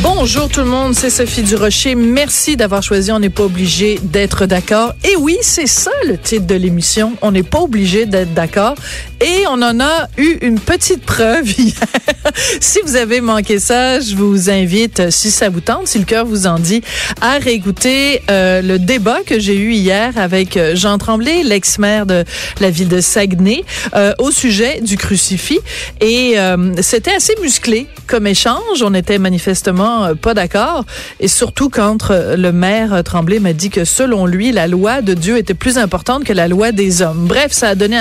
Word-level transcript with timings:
Bonjour 0.00 0.48
tout 0.48 0.60
le 0.60 0.66
monde, 0.66 0.94
c'est 0.94 1.10
Sophie 1.10 1.42
Durocher. 1.42 1.96
Merci 1.96 2.56
d'avoir 2.56 2.84
choisi 2.84 3.10
On 3.10 3.18
n'est 3.18 3.30
pas 3.30 3.42
obligé 3.42 3.98
d'être 4.00 4.46
d'accord. 4.46 4.94
Et 5.02 5.16
oui, 5.16 5.36
c'est 5.42 5.66
ça 5.66 5.90
le 6.06 6.16
titre 6.16 6.46
de 6.46 6.54
l'émission. 6.54 7.14
On 7.20 7.32
n'est 7.32 7.42
pas 7.42 7.60
obligé 7.60 8.06
d'être 8.06 8.32
d'accord. 8.32 8.76
Et 9.20 9.44
on 9.48 9.60
en 9.60 9.80
a 9.80 10.08
eu 10.16 10.38
une 10.42 10.60
petite 10.60 11.04
preuve 11.04 11.50
hier. 11.58 11.74
si 12.60 12.78
vous 12.84 12.94
avez 12.94 13.20
manqué 13.20 13.58
ça, 13.58 13.98
je 13.98 14.14
vous 14.14 14.50
invite, 14.50 15.10
si 15.10 15.32
ça 15.32 15.48
vous 15.48 15.60
tente, 15.60 15.88
si 15.88 15.98
le 15.98 16.04
cœur 16.04 16.24
vous 16.24 16.46
en 16.46 16.60
dit, 16.60 16.82
à 17.20 17.38
réécouter 17.38 18.22
euh, 18.30 18.62
le 18.62 18.78
débat 18.78 19.18
que 19.26 19.40
j'ai 19.40 19.56
eu 19.56 19.72
hier 19.72 20.16
avec 20.16 20.56
euh, 20.56 20.76
Jean 20.76 20.98
Tremblay, 20.98 21.42
l'ex-maire 21.42 22.06
de 22.06 22.24
la 22.60 22.70
ville 22.70 22.88
de 22.88 23.00
Saguenay, 23.00 23.64
euh, 23.96 24.14
au 24.18 24.30
sujet 24.30 24.80
du 24.80 24.96
crucifix. 24.96 25.58
Et 26.00 26.36
c'était 26.82 27.14
assez 27.14 27.34
musclé 27.42 27.86
comme 28.06 28.26
échange. 28.26 28.82
On 28.82 28.94
était 28.94 29.18
manifestement 29.18 29.87
pas 30.20 30.34
d'accord. 30.34 30.84
Et 31.20 31.28
surtout 31.28 31.68
quand 31.68 32.10
le 32.10 32.50
maire 32.50 33.02
Tremblay 33.04 33.40
m'a 33.40 33.52
dit 33.52 33.70
que 33.70 33.84
selon 33.84 34.26
lui, 34.26 34.52
la 34.52 34.66
loi 34.66 35.02
de 35.02 35.14
Dieu 35.14 35.36
était 35.36 35.54
plus 35.54 35.78
importante 35.78 36.24
que 36.24 36.32
la 36.32 36.48
loi 36.48 36.72
des 36.72 37.02
hommes. 37.02 37.26
Bref, 37.26 37.52
ça 37.52 37.70
a 37.70 37.74
donné 37.74 37.98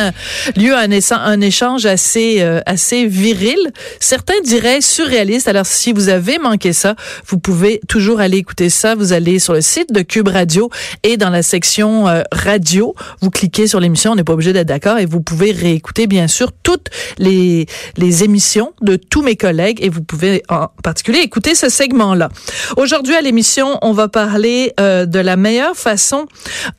lieu 0.55 0.75
à 0.75 0.79
un 0.79 1.41
échange 1.41 1.85
assez 1.85 2.37
euh, 2.39 2.61
assez 2.65 3.05
viril, 3.05 3.57
certains 3.99 4.39
diraient 4.43 4.81
surréaliste. 4.81 5.47
Alors 5.47 5.65
si 5.65 5.93
vous 5.93 6.09
avez 6.09 6.37
manqué 6.37 6.73
ça, 6.73 6.95
vous 7.27 7.37
pouvez 7.37 7.79
toujours 7.87 8.19
aller 8.19 8.37
écouter 8.37 8.69
ça. 8.69 8.95
Vous 8.95 9.13
allez 9.13 9.39
sur 9.39 9.53
le 9.53 9.61
site 9.61 9.91
de 9.93 10.01
Cube 10.01 10.27
Radio 10.27 10.69
et 11.03 11.17
dans 11.17 11.29
la 11.29 11.43
section 11.43 12.07
euh, 12.07 12.23
radio, 12.31 12.95
vous 13.21 13.29
cliquez 13.29 13.67
sur 13.67 13.79
l'émission. 13.79 14.11
On 14.11 14.15
n'est 14.15 14.23
pas 14.23 14.33
obligé 14.33 14.53
d'être 14.53 14.67
d'accord 14.67 14.97
et 14.97 15.05
vous 15.05 15.21
pouvez 15.21 15.51
réécouter 15.51 16.07
bien 16.07 16.27
sûr 16.27 16.51
toutes 16.63 16.87
les 17.17 17.65
les 17.97 18.23
émissions 18.23 18.73
de 18.81 18.95
tous 18.95 19.21
mes 19.21 19.35
collègues 19.35 19.79
et 19.81 19.89
vous 19.89 20.03
pouvez 20.03 20.43
en 20.49 20.67
particulier 20.83 21.19
écouter 21.19 21.55
ce 21.55 21.69
segment-là. 21.77 22.29
Aujourd'hui 22.75 23.15
à 23.15 23.21
l'émission, 23.21 23.77
on 23.81 23.93
va 23.93 24.07
parler 24.07 24.73
euh, 24.79 25.05
de 25.05 25.19
la 25.19 25.35
meilleure 25.35 25.75
façon 25.75 26.25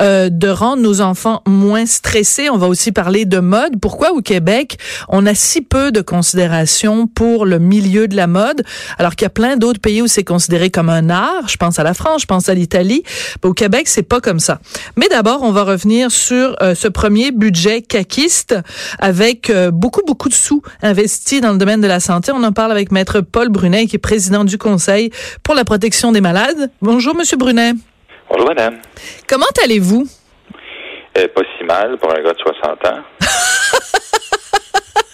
de 0.01 0.49
rendre 0.49 0.83
nos 0.83 1.01
enfants 1.01 1.43
moins 1.47 1.87
stressés. 1.87 2.51
On 2.51 2.59
va 2.59 2.67
aussi 2.67 2.93
parler 2.93 3.25
de 3.25 3.39
mode. 3.39 3.81
Pourquoi 3.81 4.13
au 4.13 4.21
Québec, 4.21 4.79
on 5.09 5.27
a 5.27 5.35
si 5.35 5.63
peu 5.63 5.93
de 5.93 6.01
considération 6.01 7.07
pour 7.07 7.47
le 7.47 7.59
milieu 7.59 8.09
de 8.09 8.17
la 8.17 8.27
mode, 8.27 8.65
alors 8.99 9.15
qu'il 9.15 9.25
y 9.25 9.27
a 9.27 9.31
plein 9.31 9.57
d'autres 9.57 9.81
pays 9.81 10.03
où 10.03 10.07
c'est 10.07 10.25
considéré 10.25 10.71
comme 10.71 10.89
un 10.89 11.11
art? 11.11 11.49
Je 11.49 11.57
pense 11.57 11.79
à 11.79 11.85
la 11.85 11.95
France, 11.95 12.23
je 12.23 12.27
pense 12.27 12.49
à 12.49 12.55
l'Italie. 12.55 13.03
Au 13.43 13.53
Québec, 13.53 13.89
c'est 13.89 14.03
pas 14.03 14.21
comme 14.21 14.41
ça. 14.41 14.61
Mais 14.97 15.07
d'abord, 15.09 15.43
on 15.43 15.53
va 15.53 15.65
revenir 15.65 16.11
sur 16.11 16.57
euh, 16.63 16.75
ce 16.75 16.89
premier 16.89 17.31
budget 17.31 17.83
caquiste 17.83 18.57
avec 18.99 19.51
euh, 19.51 19.71
beaucoup, 19.71 20.03
beaucoup 20.07 20.29
de 20.29 20.35
sous 20.35 20.63
investis 20.83 21.41
dans 21.41 21.53
le 21.53 21.59
domaine 21.59 21.81
de 21.81 21.87
la 21.87 22.01
santé. 22.01 22.33
On 22.33 22.43
en 22.43 22.53
parle 22.53 22.73
avec 22.73 22.93
Maître 22.93 23.21
Paul 23.21 23.49
Brunet, 23.49 23.87
qui 23.87 23.97
est 23.97 24.01
président 24.01 24.45
du 24.45 24.59
Conseil 24.59 24.88
pour 25.43 25.55
la 25.55 25.65
protection 25.65 26.13
des 26.13 26.21
malades. 26.21 26.71
Bonjour, 26.81 27.15
Monsieur 27.15 27.37
Brunet. 27.37 27.73
Bonjour, 28.31 28.49
madame. 28.49 28.79
Comment 29.29 29.47
allez-vous? 29.65 30.07
Euh, 31.17 31.29
pas 31.35 31.43
si 31.57 31.65
mal 31.65 31.97
pour 31.99 32.11
un 32.13 32.23
gars 32.23 32.33
de 32.33 32.39
60 32.39 32.87
ans. 32.87 33.01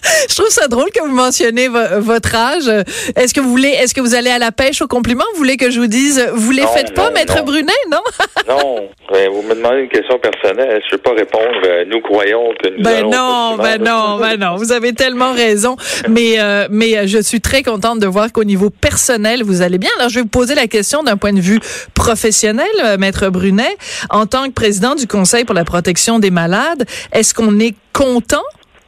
Je 0.29 0.35
trouve 0.35 0.49
ça 0.49 0.69
drôle 0.69 0.91
que 0.91 1.01
vous 1.01 1.15
mentionnez 1.15 1.69
votre 1.69 2.35
âge. 2.35 2.69
Est-ce 3.17 3.35
que 3.35 3.41
vous 3.41 3.51
voulez, 3.51 3.71
est-ce 3.71 3.95
que 3.95 4.01
vous 4.01 4.15
allez 4.15 4.31
à 4.31 4.39
la 4.39 4.53
pêche 4.53 4.83
au 4.83 4.87
compliment? 4.87 5.25
Vous 5.33 5.39
voulez 5.39 5.57
que 5.57 5.71
je 5.71 5.81
vous 5.81 5.87
dise, 5.87 6.25
vous 6.35 6.51
les 6.51 6.67
faites 6.67 6.95
pas, 6.95 7.11
Maître 7.11 7.43
Brunet, 7.45 7.73
non? 7.91 8.01
non. 8.49 8.89
Ben, 9.13 9.31
vous 9.31 9.43
me 9.43 9.55
demandez 9.55 9.83
une 9.83 9.89
question 9.89 10.19
personnelle. 10.19 10.83
Je 10.91 10.95
ne 10.95 10.99
vais 10.99 11.03
pas 11.03 11.13
répondre. 11.13 11.61
Euh, 11.67 11.85
nous 11.87 12.01
croyons 12.01 12.53
que 12.63 12.71
nous 12.71 12.83
Ben 12.83 13.03
non, 13.09 13.57
ben 13.57 13.83
non, 13.83 14.19
ben 14.19 14.39
non. 14.39 14.57
Vous 14.57 14.73
avez 14.73 14.93
tellement 14.93 15.33
raison. 15.33 15.77
Mais, 16.09 16.41
euh, 16.41 16.67
mais 16.71 16.97
euh, 16.97 17.07
je 17.07 17.19
suis 17.19 17.41
très 17.41 17.63
contente 17.63 18.01
de 18.01 18.07
voir 18.07 18.33
qu'au 18.33 18.45
niveau 18.45 18.71
personnel, 18.71 19.43
vous 19.45 19.63
allez 19.63 19.79
bien. 19.79 19.91
Alors, 19.99 20.09
je 20.09 20.17
vais 20.17 20.23
vous 20.23 20.29
poser 20.29 20.55
la 20.55 20.67
question 20.67 21.03
d'un 21.03 21.17
point 21.17 21.33
de 21.33 21.41
vue 21.41 21.61
professionnel, 21.95 22.67
Maître 22.99 23.29
Brunet. 23.29 23.77
En 24.11 24.27
tant 24.27 24.47
que 24.47 24.53
président 24.53 24.95
du 24.95 25.07
Conseil 25.07 25.45
pour 25.45 25.55
la 25.55 25.65
protection 25.65 26.19
des 26.19 26.31
malades, 26.31 26.85
est-ce 27.13 27.35
qu'on 27.35 27.59
est 27.61 27.75
content 27.93 28.43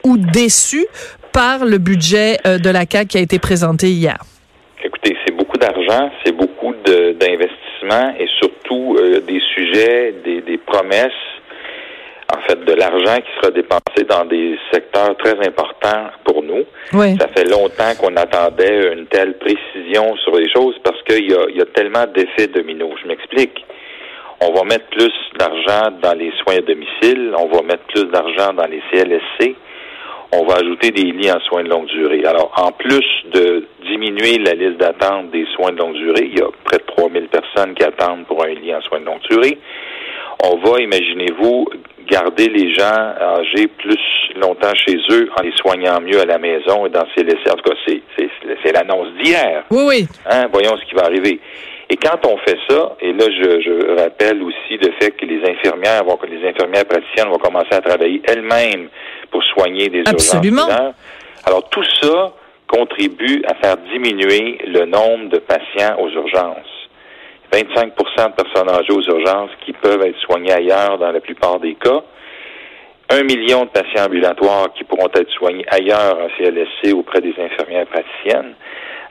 ou 0.06 0.16
déçu 0.16 0.86
par 1.36 1.66
le 1.66 1.76
budget 1.76 2.38
euh, 2.46 2.56
de 2.56 2.70
la 2.70 2.84
CAQ 2.90 3.08
qui 3.08 3.18
a 3.18 3.20
été 3.20 3.38
présenté 3.38 3.88
hier? 3.88 4.16
Écoutez, 4.82 5.14
c'est 5.22 5.36
beaucoup 5.36 5.58
d'argent, 5.58 6.10
c'est 6.24 6.32
beaucoup 6.32 6.72
d'investissements 6.72 8.14
et 8.18 8.26
surtout 8.38 8.96
euh, 8.98 9.20
des 9.20 9.40
sujets, 9.54 10.14
des, 10.24 10.58
promesses, 10.64 11.12
en 12.34 12.40
fait, 12.40 12.64
de 12.64 12.72
l'argent 12.72 13.16
qui 13.20 13.30
sera 13.38 13.50
dépensé 13.50 14.04
dans 14.08 14.24
des 14.24 14.58
secteurs 14.72 15.14
très 15.18 15.36
importants 15.46 16.08
pour 16.24 16.42
nous. 16.42 16.64
Ça 17.20 17.28
fait 17.36 17.44
longtemps 17.44 17.92
qu'on 18.00 18.16
attendait 18.16 18.94
une 18.94 19.06
telle 19.06 19.36
précision 19.36 20.16
sur 20.24 20.36
les 20.36 20.50
choses 20.50 20.76
parce 20.82 21.02
qu'il 21.02 21.30
y 21.30 21.34
a, 21.34 21.50
y 21.50 21.60
a 21.60 21.66
tellement 21.66 22.06
d'effets 22.06 22.46
dominos. 22.46 22.94
Je 23.02 23.08
m'explique. 23.08 23.62
On 24.40 24.54
va 24.54 24.64
mettre 24.64 24.86
plus 24.86 25.12
d'argent 25.38 25.90
dans 26.02 26.14
les 26.14 26.32
soins 26.42 26.56
à 26.56 26.60
domicile, 26.62 27.34
on 27.38 27.46
va 27.48 27.60
mettre 27.62 27.84
plus 27.88 28.04
d'argent 28.04 28.54
dans 28.54 28.66
les 28.66 28.80
CLSC, 28.90 29.54
on 30.32 30.44
va 30.44 30.56
ajouter 30.56 30.90
des 30.90 31.12
lits 31.12 31.30
en 31.30 31.40
soins 31.40 31.62
de 31.62 31.68
longue 31.68 31.86
durée. 31.86 32.24
Alors, 32.24 32.52
en 32.56 32.72
plus 32.72 33.06
de 33.32 33.66
diminuer 33.86 34.38
la 34.38 34.52
liste 34.52 34.78
d'attente 34.78 35.30
des 35.30 35.46
soins 35.54 35.72
de 35.72 35.78
longue 35.78 35.94
durée, 35.94 36.28
il 36.32 36.38
y 36.38 36.42
a 36.42 36.48
près 36.64 36.78
de 36.78 36.84
3000 36.96 37.28
personnes 37.28 37.74
qui 37.74 37.84
attendent 37.84 38.26
pour 38.26 38.44
un 38.44 38.48
lit 38.48 38.74
en 38.74 38.80
soins 38.82 39.00
de 39.00 39.06
longue 39.06 39.22
durée. 39.30 39.58
On 40.44 40.56
va, 40.58 40.80
imaginez-vous, 40.80 41.66
garder 42.08 42.48
les 42.48 42.74
gens 42.74 43.14
âgés 43.20 43.68
plus 43.78 43.98
longtemps 44.36 44.74
chez 44.74 44.96
eux 45.10 45.28
en 45.38 45.42
les 45.42 45.52
soignant 45.56 46.00
mieux 46.00 46.20
à 46.20 46.24
la 46.24 46.38
maison 46.38 46.86
et 46.86 46.90
dans 46.90 47.06
ces 47.16 47.24
laissés. 47.24 47.50
En 47.50 47.54
tout 47.54 47.70
cas, 47.70 47.76
c'est 48.64 48.72
l'annonce 48.72 49.08
d'hier. 49.22 49.64
Oui, 49.70 49.84
oui. 49.86 50.08
Hein? 50.30 50.46
Voyons 50.52 50.76
ce 50.76 50.84
qui 50.84 50.94
va 50.94 51.04
arriver. 51.04 51.40
Et 51.88 51.96
quand 51.96 52.26
on 52.26 52.36
fait 52.38 52.58
ça, 52.68 52.96
et 53.00 53.12
là, 53.12 53.26
je, 53.30 53.60
je 53.60 54.00
rappelle 54.00 54.42
aussi 54.42 54.76
le 54.76 54.92
fait 55.00 55.12
que 55.12 55.24
les 55.24 55.40
infirmières 55.48 56.04
vont, 56.04 56.16
que 56.16 56.26
les 56.26 56.46
infirmières 56.48 56.84
praticiennes 56.84 57.28
vont 57.28 57.38
commencer 57.38 57.72
à 57.72 57.80
travailler 57.80 58.20
elles-mêmes 58.26 58.88
pour 59.36 59.44
soigner 59.44 59.90
des 59.90 60.02
Absolument. 60.06 60.66
urgences. 60.66 60.94
Alors, 61.44 61.68
tout 61.68 61.84
ça 62.00 62.32
contribue 62.66 63.42
à 63.46 63.54
faire 63.54 63.76
diminuer 63.92 64.58
le 64.66 64.86
nombre 64.86 65.28
de 65.28 65.38
patients 65.38 65.98
aux 65.98 66.08
urgences. 66.08 66.88
25% 67.52 67.92
de 68.30 68.42
personnes 68.42 68.70
âgées 68.70 68.92
aux 68.92 69.02
urgences 69.02 69.50
qui 69.64 69.74
peuvent 69.74 70.00
être 70.02 70.18
soignées 70.20 70.52
ailleurs 70.52 70.96
dans 70.96 71.12
la 71.12 71.20
plupart 71.20 71.60
des 71.60 71.74
cas. 71.74 72.02
Un 73.10 73.24
million 73.24 73.64
de 73.64 73.68
patients 73.68 74.06
ambulatoires 74.06 74.72
qui 74.74 74.84
pourront 74.84 75.10
être 75.14 75.30
soignés 75.32 75.66
ailleurs 75.70 76.18
en 76.18 76.28
CLSC 76.38 76.94
auprès 76.94 77.20
des 77.20 77.34
infirmières 77.38 77.86
praticiennes. 77.86 78.54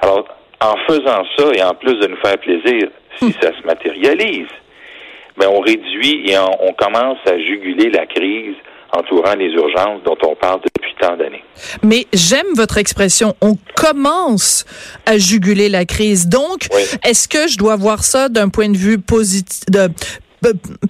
Alors, 0.02 0.26
en 0.60 0.76
faisant 0.88 1.24
ça 1.38 1.52
et 1.54 1.62
en 1.62 1.76
plus 1.76 2.00
de 2.00 2.08
nous 2.08 2.18
faire 2.18 2.38
plaisir, 2.40 2.90
si 3.18 3.32
ça 3.34 3.52
se 3.56 3.66
matérialise, 3.66 4.50
ben 5.38 5.50
on 5.52 5.60
réduit 5.60 6.32
et 6.32 6.38
on, 6.40 6.74
commence 6.74 7.20
à 7.28 7.38
juguler 7.38 7.92
la 7.92 8.08
crise 8.08 8.56
entourant 8.96 9.36
les 9.36 9.52
urgences 9.52 10.02
dont 10.06 10.18
on 10.24 10.36
parle 10.36 10.62
depuis 10.62 10.94
tant 11.00 11.16
d'années. 11.18 11.44
Mais 11.84 12.08
j'aime 12.14 12.48
votre 12.56 12.78
expression. 12.78 13.36
On 13.42 13.58
commence 13.76 14.66
à 15.06 15.18
juguler 15.18 15.70
la 15.70 15.86
crise. 15.86 16.28
Donc, 16.28 16.68
est-ce 17.04 17.28
que 17.28 17.48
je 17.48 17.58
dois 17.58 17.76
voir 17.76 18.04
ça 18.04 18.30
d'un 18.30 18.50
point 18.50 18.70
de 18.70 18.78
vue 18.78 19.00
positif, 19.00 19.66
de, 19.70 19.90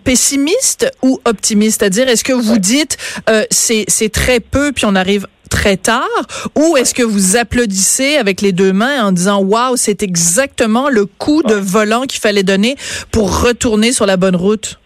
pessimiste 0.04 0.92
ou 1.02 1.20
optimiste? 1.26 1.80
C'est-à-dire, 1.80 2.08
est-ce 2.08 2.24
que 2.24 2.34
vous 2.34 2.58
dites 2.58 2.98
euh, 3.30 3.44
c'est 3.50 4.12
très 4.12 4.40
peu 4.40 4.72
puis 4.72 4.86
on 4.86 4.96
arrive 4.96 5.28
très 5.50 5.78
tard? 5.78 6.08
Ou 6.56 6.78
est-ce 6.78 6.94
que 6.94 7.04
vous 7.04 7.38
applaudissez 7.38 8.18
avec 8.18 8.42
les 8.42 8.52
deux 8.52 8.74
mains 8.74 9.06
en 9.06 9.12
disant 9.12 9.42
waouh, 9.42 9.78
c'est 9.78 10.04
exactement 10.04 10.90
le 10.90 11.06
coup 11.06 11.44
de 11.44 11.56
volant 11.56 12.04
qu'il 12.04 12.20
fallait 12.20 12.44
donner 12.44 12.76
pour 13.12 13.42
retourner 13.42 13.92
sur 13.92 14.06
la 14.06 14.18
bonne 14.18 14.36
route? 14.36 14.80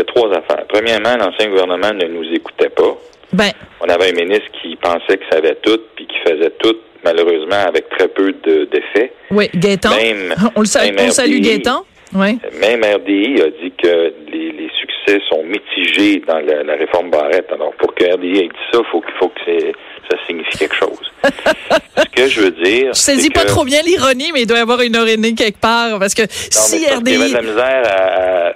Il 0.00 0.06
y 0.06 0.08
a 0.08 0.14
trois 0.14 0.30
affaires. 0.30 0.64
Premièrement, 0.68 1.14
l'ancien 1.18 1.50
gouvernement 1.50 1.92
ne 1.92 2.06
nous 2.06 2.24
écoutait 2.32 2.70
pas. 2.70 2.96
Ben. 3.34 3.50
On 3.82 3.88
avait 3.90 4.08
un 4.08 4.12
ministre 4.12 4.46
qui 4.62 4.74
pensait 4.76 5.18
que 5.18 5.24
savait 5.30 5.56
tout 5.56 5.78
puis 5.94 6.06
qui 6.06 6.16
faisait 6.26 6.52
tout 6.58 6.76
malheureusement 7.04 7.66
avec 7.68 7.88
très 7.90 8.08
peu 8.08 8.32
d'effets. 8.72 9.12
oui, 9.30 9.50
Gaétan. 9.54 9.90
on 10.56 10.60
le 10.60 10.66
salue, 10.66 10.96
on 10.98 11.10
salue 11.10 11.40
Gaétan. 11.40 11.84
Oui. 12.14 12.38
Même 12.60 12.82
RDI 12.82 13.42
a 13.42 13.50
dit 13.62 13.72
que 13.82 14.14
succès 15.10 15.20
sont 15.28 15.42
mitigés 15.42 16.22
dans 16.26 16.38
la, 16.38 16.74
réforme 16.74 17.10
Barrette. 17.10 17.50
Alors, 17.52 17.72
pour 17.74 17.94
que 17.94 18.04
RDI 18.04 18.38
ait 18.38 18.42
dit 18.42 18.48
ça, 18.72 18.78
faut, 18.90 19.02
faut 19.18 19.28
que 19.28 19.72
ça 20.10 20.16
signifie 20.26 20.58
quelque 20.58 20.76
chose. 20.76 21.12
Ce 21.24 22.04
que 22.14 22.28
je 22.28 22.40
veux 22.40 22.50
dire. 22.50 22.92
Je 22.92 22.98
saisis 22.98 23.30
pas 23.30 23.44
trop 23.44 23.64
bien 23.64 23.82
l'ironie, 23.82 24.30
mais 24.32 24.42
il 24.42 24.46
doit 24.46 24.58
y 24.58 24.62
avoir 24.62 24.80
une 24.80 24.94
ironie 24.94 25.34
quelque 25.34 25.60
part. 25.60 25.98
Parce 25.98 26.14
que 26.14 26.22
si 26.28 26.86
RDI. 26.86 27.12
Il 27.12 27.18
y 27.18 27.22
avait 27.22 27.28
de 27.28 27.34
la 27.34 27.42
misère 27.42 27.82
à. 27.86 28.52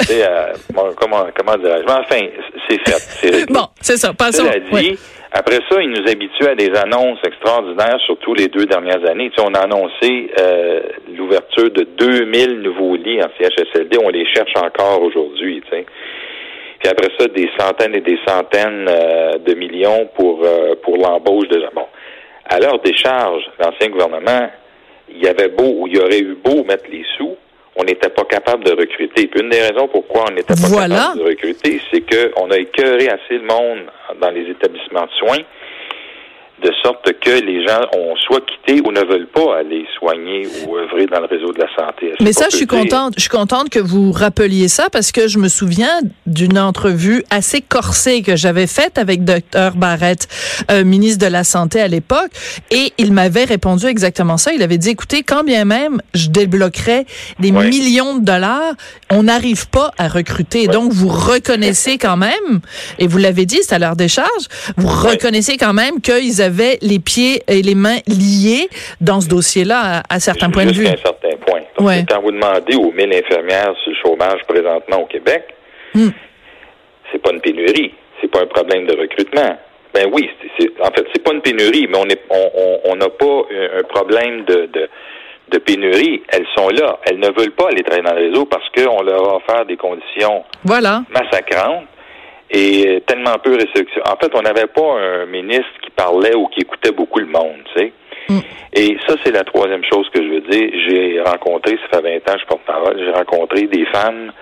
comment, 0.96 1.26
comment 1.36 1.56
dirais-je? 1.56 1.84
enfin, 1.84 2.20
c'est 2.68 2.80
fait. 2.80 3.52
bon, 3.52 3.66
c'est 3.80 3.96
ça. 3.96 4.12
Passons. 4.12 4.44
Cela 4.44 4.58
dit, 4.58 4.98
Après 5.32 5.58
ça, 5.68 5.82
il 5.82 5.90
nous 5.90 6.08
habitue 6.08 6.46
à 6.46 6.54
des 6.54 6.70
annonces 6.74 7.18
extraordinaires, 7.26 7.98
surtout 8.06 8.34
les 8.34 8.48
deux 8.48 8.66
dernières 8.66 9.04
années. 9.08 9.30
Tu 9.30 9.36
sais, 9.36 9.46
on 9.46 9.54
a 9.54 9.60
annoncé 9.60 10.30
euh, 10.38 10.80
l'ouverture 11.16 11.70
de 11.70 11.86
2000 11.98 12.62
nouveaux 12.62 12.96
lits 12.96 13.22
en 13.22 13.28
CHSLD. 13.38 13.98
On 14.02 14.08
les 14.08 14.26
cherche 14.32 14.52
encore 14.56 15.02
aujourd'hui. 15.02 15.62
Tu 15.64 15.70
sais. 15.70 15.86
Puis 16.84 16.92
après 16.92 17.08
ça, 17.18 17.26
des 17.28 17.48
centaines 17.58 17.94
et 17.94 18.02
des 18.02 18.18
centaines 18.28 18.86
euh, 18.90 19.38
de 19.38 19.54
millions 19.54 20.06
pour 20.14 20.44
euh, 20.44 20.74
pour 20.82 20.98
l'embauche 20.98 21.48
de 21.48 21.58
gens. 21.58 21.70
Bon, 21.74 21.86
à 22.44 22.60
leur 22.60 22.78
décharge, 22.80 23.42
l'ancien 23.58 23.88
gouvernement, 23.88 24.50
il 25.08 25.24
y 25.24 25.26
avait 25.26 25.48
beau 25.48 25.76
ou 25.78 25.86
il 25.86 25.96
y 25.96 25.98
aurait 25.98 26.20
eu 26.20 26.34
beau 26.34 26.62
mettre 26.64 26.84
les 26.92 27.06
sous, 27.16 27.36
on 27.76 27.84
n'était 27.84 28.10
pas 28.10 28.24
capable 28.24 28.64
de 28.64 28.72
recruter. 28.72 29.28
Puis 29.28 29.40
une 29.40 29.48
des 29.48 29.62
raisons 29.62 29.88
pourquoi 29.88 30.26
on 30.28 30.34
n'était 30.34 30.52
pas 30.52 30.88
capable 30.88 31.20
de 31.20 31.24
recruter, 31.24 31.80
c'est 31.90 32.02
qu'on 32.02 32.50
a 32.50 32.58
écœuré 32.58 33.08
assez 33.08 33.38
le 33.38 33.46
monde 33.46 33.86
dans 34.20 34.30
les 34.30 34.50
établissements 34.50 35.06
de 35.06 35.12
soins 35.12 35.42
de 36.62 36.70
sorte 36.82 37.12
que 37.20 37.30
les 37.30 37.66
gens 37.66 37.80
ont 37.96 38.14
soit 38.16 38.40
quitté 38.46 38.80
ou 38.80 38.92
ne 38.92 39.00
veulent 39.00 39.26
pas 39.26 39.58
aller 39.58 39.84
soigner 39.98 40.46
ou 40.66 40.76
œuvrer 40.76 41.06
dans 41.06 41.20
le 41.20 41.26
réseau 41.26 41.52
de 41.52 41.58
la 41.58 41.68
santé. 41.76 42.12
Mais 42.20 42.32
ça, 42.32 42.46
je 42.50 42.56
suis 42.56 42.66
contente. 42.66 43.14
Je 43.16 43.22
suis 43.22 43.30
contente 43.30 43.70
que 43.70 43.80
vous 43.80 44.12
rappeliez 44.12 44.68
ça 44.68 44.88
parce 44.90 45.10
que 45.10 45.26
je 45.26 45.38
me 45.38 45.48
souviens 45.48 46.00
d'une 46.26 46.58
entrevue 46.58 47.24
assez 47.30 47.60
corsée 47.60 48.22
que 48.22 48.36
j'avais 48.36 48.66
faite 48.66 48.98
avec 48.98 49.24
Dr 49.24 49.72
Barrett, 49.74 50.28
euh, 50.70 50.84
ministre 50.84 51.24
de 51.26 51.30
la 51.30 51.44
santé 51.44 51.80
à 51.80 51.88
l'époque, 51.88 52.30
et 52.70 52.92
il 52.98 53.12
m'avait 53.12 53.44
répondu 53.44 53.86
exactement 53.86 54.36
ça. 54.36 54.52
Il 54.52 54.62
avait 54.62 54.78
dit, 54.78 54.90
écoutez, 54.90 55.22
quand 55.22 55.42
bien 55.42 55.64
même 55.64 56.00
je 56.14 56.28
débloquerais 56.28 57.06
des 57.40 57.50
millions 57.50 58.16
de 58.16 58.24
dollars, 58.24 58.74
on 59.10 59.24
n'arrive 59.24 59.68
pas 59.68 59.90
à 59.98 60.08
recruter. 60.08 60.66
Donc, 60.68 60.92
vous 60.92 61.08
reconnaissez 61.08 61.98
quand 61.98 62.16
même, 62.16 62.60
et 62.98 63.06
vous 63.06 63.18
l'avez 63.18 63.46
dit, 63.46 63.58
c'est 63.62 63.74
à 63.74 63.78
leur 63.78 63.96
décharge, 63.96 64.28
vous 64.76 64.88
reconnaissez 64.88 65.56
quand 65.56 65.74
même 65.74 66.00
qu'ils 66.00 66.42
avaient 66.44 66.78
les 66.82 66.98
pieds 66.98 67.42
et 67.48 67.62
les 67.62 67.74
mains 67.74 67.98
liés 68.06 68.68
dans 69.00 69.20
ce 69.20 69.28
dossier-là 69.28 70.02
à, 70.08 70.20
certains 70.20 70.50
points 70.50 70.66
de 70.66 70.72
vue. 70.72 70.86
À 70.86 70.92
un 70.92 70.96
certain 70.96 71.36
point. 71.44 72.04
quand 72.08 72.22
vous 72.22 72.30
demandez 72.30 72.76
aux 72.76 72.92
1000 72.92 73.12
infirmières 73.14 73.74
sur 73.82 73.92
le 73.92 73.96
chômage 74.02 74.40
présentement 74.46 75.02
au 75.02 75.06
Québec, 75.06 75.44
hmm. 75.94 76.10
c'est 77.10 77.20
pas 77.20 77.32
une 77.32 77.40
pénurie, 77.40 77.94
c'est 78.20 78.30
pas 78.30 78.42
un 78.42 78.46
problème 78.46 78.86
de 78.86 78.96
recrutement. 78.96 79.56
Ben 79.92 80.08
oui, 80.12 80.28
en 80.80 80.90
fait, 80.90 81.06
c'est 81.12 81.22
pas 81.22 81.32
une 81.32 81.40
pénurie, 81.40 81.86
mais 81.88 81.98
on 81.98 82.96
n'a 82.96 83.08
pas 83.08 83.42
un, 83.78 83.82
problème 83.84 84.44
de, 84.44 84.68
de, 85.52 85.58
pénurie. 85.58 86.20
Elles 86.30 86.46
sont 86.56 86.68
là. 86.68 86.98
Elles 87.04 87.20
ne 87.20 87.28
veulent 87.28 87.52
pas 87.52 87.68
aller 87.68 87.84
travailler 87.84 88.02
dans 88.02 88.14
le 88.14 88.28
réseau 88.28 88.44
parce 88.44 88.68
qu'on 88.70 89.02
leur 89.02 89.22
a 89.30 89.36
offert 89.36 89.64
des 89.66 89.76
conditions 89.76 90.42
massacrantes 90.64 91.86
et 92.50 93.02
tellement 93.06 93.38
peu 93.42 93.52
réception. 93.52 94.02
En 94.06 94.16
fait, 94.16 94.30
on 94.34 94.42
n'avait 94.42 94.66
pas 94.66 94.98
un 95.00 95.26
ministre 95.26 95.72
qui 95.82 95.90
parlait 95.90 96.34
ou 96.34 96.46
qui 96.48 96.60
écoutait 96.60 96.92
beaucoup 96.92 97.18
le 97.18 97.26
monde, 97.26 97.62
tu 97.74 97.80
sais. 97.80 97.92
Mm. 98.28 98.38
Et 98.74 98.96
ça, 99.06 99.14
c'est 99.24 99.32
la 99.32 99.44
troisième 99.44 99.84
chose 99.84 100.08
que 100.10 100.22
je 100.22 100.28
veux 100.28 100.40
dire. 100.40 100.70
J'ai 100.88 101.20
rencontré, 101.20 101.78
ça 101.90 102.00
fait 102.00 102.20
20 102.26 102.32
ans, 102.32 102.38
je 102.40 102.46
porte-parole, 102.46 102.98
j'ai 102.98 103.10
rencontré 103.10 103.62
des 103.66 103.84
femmes 103.86 104.32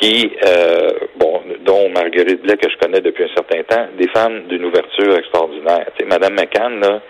qui, 0.00 0.30
euh, 0.46 0.90
bon, 1.16 1.40
dont 1.64 1.88
Marguerite 1.90 2.42
Blais, 2.42 2.56
que 2.56 2.70
je 2.70 2.76
connais 2.78 3.00
depuis 3.00 3.24
un 3.24 3.34
certain 3.34 3.62
temps, 3.64 3.86
des 3.98 4.08
femmes 4.08 4.44
d'une 4.48 4.64
ouverture 4.64 5.16
extraordinaire. 5.16 5.86
Tu 5.96 6.04
sais, 6.04 6.08
Madame 6.08 6.34
McCann, 6.34 6.80
là, 6.80 7.00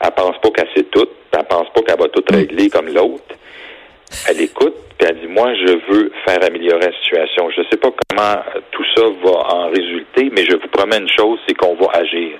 elle 0.00 0.10
pense 0.12 0.36
pas 0.38 0.50
qu'elle 0.50 0.68
sait 0.76 0.84
tout, 0.84 1.08
elle 1.32 1.44
pense 1.44 1.68
pas 1.72 1.82
qu'elle 1.82 1.98
va 1.98 2.08
tout 2.08 2.24
régler 2.28 2.68
comme 2.68 2.88
l'autre. 2.88 3.35
Elle 4.28 4.40
écoute, 4.40 4.74
puis 4.98 5.08
elle 5.08 5.20
dit, 5.20 5.26
moi, 5.26 5.52
je 5.54 5.72
veux 5.90 6.12
faire 6.26 6.42
améliorer 6.44 6.86
la 6.86 6.92
situation. 6.92 7.50
Je 7.50 7.60
ne 7.60 7.66
sais 7.70 7.76
pas 7.76 7.90
comment 7.90 8.36
tout 8.70 8.84
ça 8.94 9.02
va 9.22 9.54
en 9.54 9.68
résulter, 9.68 10.30
mais 10.32 10.44
je 10.44 10.56
vous 10.56 10.68
promets 10.68 10.98
une 10.98 11.08
chose, 11.08 11.38
c'est 11.46 11.54
qu'on 11.54 11.74
va 11.74 11.90
agir. 11.92 12.38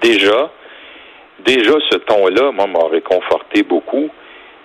Déjà, 0.00 0.50
déjà, 1.40 1.72
ce 1.90 1.96
ton-là, 1.98 2.52
moi, 2.52 2.66
m'a 2.66 2.88
réconforté 2.88 3.62
beaucoup. 3.62 4.08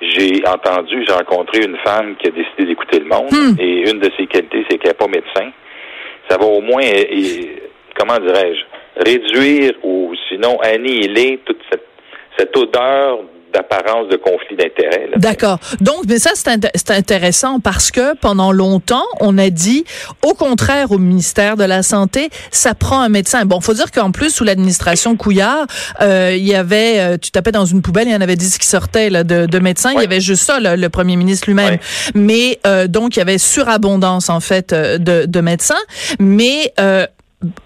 J'ai 0.01 0.45
entendu, 0.47 1.03
j'ai 1.07 1.13
rencontré 1.13 1.63
une 1.65 1.77
femme 1.77 2.15
qui 2.17 2.27
a 2.27 2.31
décidé 2.31 2.65
d'écouter 2.65 2.99
le 2.99 3.05
monde, 3.05 3.31
hmm. 3.31 3.55
et 3.59 3.89
une 3.89 3.99
de 3.99 4.09
ses 4.17 4.27
qualités, 4.27 4.65
c'est 4.69 4.77
qu'elle 4.77 4.91
n'est 4.91 4.97
pas 4.97 5.07
médecin. 5.07 5.51
Ça 6.29 6.37
va 6.37 6.45
au 6.45 6.61
moins, 6.61 6.83
comment 7.97 8.19
dirais-je, 8.19 8.63
réduire 9.05 9.73
ou 9.83 10.13
sinon 10.29 10.57
annihiler 10.61 11.39
toute 11.45 11.59
cette, 11.69 11.87
cette 12.37 12.55
odeur 12.57 13.19
d'apparence 13.53 14.07
de 14.09 14.17
conflit 14.17 14.55
d'intérêts. 14.57 15.09
D'accord. 15.17 15.59
Donc, 15.81 16.05
mais 16.07 16.19
ça, 16.19 16.31
c'est 16.35 16.91
intéressant 16.91 17.59
parce 17.59 17.91
que 17.91 18.15
pendant 18.17 18.51
longtemps, 18.51 19.05
on 19.19 19.37
a 19.37 19.49
dit, 19.49 19.83
au 20.23 20.33
contraire, 20.33 20.91
au 20.91 20.97
ministère 20.97 21.57
de 21.57 21.63
la 21.63 21.83
Santé, 21.83 22.29
ça 22.51 22.73
prend 22.75 23.01
un 23.01 23.09
médecin. 23.09 23.45
Bon, 23.45 23.61
faut 23.61 23.73
dire 23.73 23.91
qu'en 23.91 24.11
plus, 24.11 24.29
sous 24.31 24.43
l'administration 24.43 25.15
Couillard, 25.15 25.65
euh, 26.01 26.35
il 26.35 26.45
y 26.45 26.55
avait, 26.55 26.99
euh, 26.99 27.17
tu 27.17 27.31
tapais 27.31 27.51
dans 27.51 27.65
une 27.65 27.81
poubelle, 27.81 28.07
il 28.07 28.13
y 28.13 28.15
en 28.15 28.21
avait 28.21 28.35
10 28.35 28.57
qui 28.57 28.67
sortaient 28.67 29.09
là, 29.09 29.23
de, 29.23 29.45
de 29.45 29.59
médecins. 29.59 29.91
Il 29.93 30.01
y 30.01 30.03
avait 30.03 30.21
juste 30.21 30.43
ça, 30.43 30.59
le 30.59 30.87
premier 30.89 31.15
ministre 31.15 31.47
lui-même. 31.47 31.77
Mais 32.13 32.59
euh, 32.67 32.87
donc, 32.87 33.15
il 33.15 33.19
y 33.19 33.21
avait 33.21 33.37
surabondance, 33.37 34.29
en 34.29 34.39
fait, 34.39 34.73
de, 34.73 35.25
de 35.25 35.41
médecins. 35.41 35.75
Mais 36.19 36.73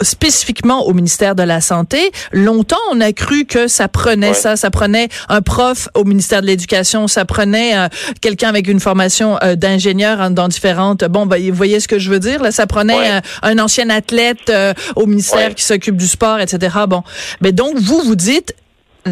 spécifiquement 0.01 0.85
au 0.85 0.93
ministère 0.93 1.35
de 1.35 1.43
la 1.43 1.61
Santé. 1.61 2.11
Longtemps, 2.31 2.75
on 2.91 3.01
a 3.01 3.11
cru 3.13 3.45
que 3.45 3.67
ça 3.67 3.87
prenait 3.87 4.33
ça, 4.33 4.55
ça 4.55 4.71
prenait 4.71 5.09
un 5.29 5.41
prof 5.41 5.89
au 5.93 6.03
ministère 6.03 6.41
de 6.41 6.47
l'Éducation, 6.47 7.07
ça 7.07 7.25
prenait 7.25 7.77
euh, 7.77 7.87
quelqu'un 8.21 8.49
avec 8.49 8.67
une 8.67 8.79
formation 8.79 9.37
euh, 9.43 9.55
d'ingénieur 9.55 10.29
dans 10.29 10.47
différentes... 10.47 11.03
Bon, 11.05 11.25
ben, 11.25 11.41
vous 11.49 11.55
voyez 11.55 11.79
ce 11.79 11.87
que 11.87 11.99
je 11.99 12.09
veux 12.09 12.19
dire? 12.19 12.41
Là, 12.41 12.51
ça 12.51 12.67
prenait 12.67 13.17
euh, 13.17 13.21
un 13.41 13.59
ancien 13.59 13.89
athlète 13.89 14.51
au 14.95 15.05
ministère 15.05 15.55
qui 15.55 15.63
s'occupe 15.63 15.97
du 15.97 16.07
sport, 16.07 16.39
etc. 16.39 16.75
Bon, 16.87 17.03
mais 17.41 17.51
donc, 17.51 17.77
vous, 17.77 18.01
vous 18.01 18.15
dites, 18.15 18.53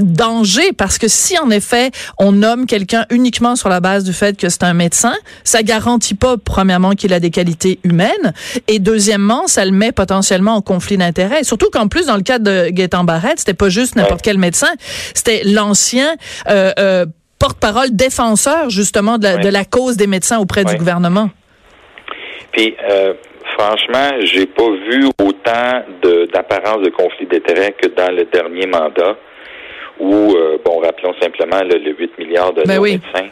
danger 0.01 0.73
parce 0.73 0.97
que 0.97 1.07
si 1.07 1.37
en 1.39 1.49
effet 1.49 1.91
on 2.19 2.31
nomme 2.31 2.65
quelqu'un 2.65 3.05
uniquement 3.09 3.55
sur 3.55 3.69
la 3.69 3.79
base 3.79 4.03
du 4.03 4.13
fait 4.13 4.37
que 4.37 4.49
c'est 4.49 4.63
un 4.63 4.73
médecin, 4.73 5.13
ça 5.43 5.63
garantit 5.63 6.15
pas 6.15 6.37
premièrement 6.37 6.91
qu'il 6.91 7.13
a 7.13 7.19
des 7.19 7.31
qualités 7.31 7.79
humaines 7.83 8.33
et 8.67 8.79
deuxièmement 8.79 9.47
ça 9.47 9.65
le 9.65 9.71
met 9.71 9.91
potentiellement 9.91 10.55
en 10.55 10.61
conflit 10.61 10.97
d'intérêts. 10.97 11.43
Surtout 11.43 11.69
qu'en 11.71 11.87
plus 11.87 12.07
dans 12.07 12.17
le 12.17 12.23
cas 12.23 12.39
de 12.39 12.69
Gaétan 12.69 13.03
Barrette, 13.03 13.39
c'était 13.39 13.53
pas 13.53 13.69
juste 13.69 13.95
n'importe 13.95 14.21
quel 14.21 14.37
médecin, 14.37 14.69
c'était 15.13 15.41
l'ancien 15.43 16.15
euh, 16.49 16.71
euh, 16.79 17.05
porte-parole 17.39 17.89
défenseur 17.91 18.69
justement 18.69 19.17
de 19.17 19.49
la, 19.49 19.65
cause 19.65 19.97
des 19.97 20.07
médecins 20.07 20.39
auprès 20.39 20.63
du 20.63 20.75
gouvernement. 20.75 21.29
Puis 22.51 22.75
euh, 22.89 23.13
franchement, 23.57 24.11
j'ai 24.23 24.45
pas 24.45 24.69
vu 24.89 25.07
autant 25.21 25.83
d'apparence 26.33 26.79
de, 26.79 26.85
de 26.85 26.89
conflit 26.89 27.25
d'intérêts 27.25 27.73
que 27.73 27.87
dans 27.89 28.11
le 28.11 28.25
dernier 28.25 28.67
mandat 28.67 29.17
ou, 29.99 30.35
euh, 30.35 30.57
bon, 30.63 30.79
rappelons 30.79 31.13
simplement 31.21 31.61
le 31.63 31.93
8 31.93 32.17
milliards 32.17 32.53
de 32.53 32.63
ben 32.63 32.81
médecins. 32.81 33.29